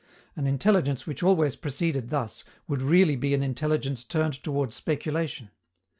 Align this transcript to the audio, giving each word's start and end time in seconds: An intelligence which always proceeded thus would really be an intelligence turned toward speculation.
An 0.35 0.47
intelligence 0.47 1.05
which 1.05 1.21
always 1.21 1.55
proceeded 1.55 2.09
thus 2.09 2.43
would 2.67 2.81
really 2.81 3.15
be 3.15 3.35
an 3.35 3.43
intelligence 3.43 4.03
turned 4.03 4.33
toward 4.41 4.73
speculation. 4.73 5.51